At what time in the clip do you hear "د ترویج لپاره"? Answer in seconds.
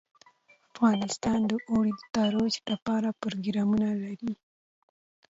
1.97-3.17